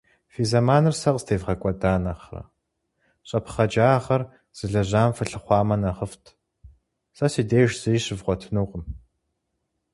Фи 0.31 0.43
зэманыр 0.49 0.95
сэ 1.01 1.09
къыстевгъэкӏуэда 1.13 1.91
нэхърэ, 2.03 2.43
щӏэпхъэджагъэр 3.27 4.21
зылэжьам 4.57 5.11
фылъыхъуамэ 5.15 5.75
нэхъыфӏт. 5.81 6.25
Сэ 7.17 7.25
си 7.33 7.43
деж 7.49 7.69
зыри 7.81 7.99
щывгъуэтынукъым. 8.05 8.83